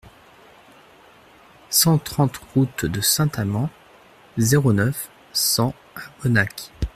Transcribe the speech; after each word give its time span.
cent 1.69 1.99
trente 1.99 2.37
route 2.55 2.85
de 2.87 3.01
Saint-Amans, 3.01 3.69
zéro 4.39 4.73
neuf, 4.73 5.11
cent 5.31 5.75
à 5.95 6.01
Bonnac 6.23 6.71